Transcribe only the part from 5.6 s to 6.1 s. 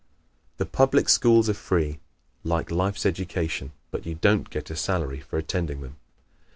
them.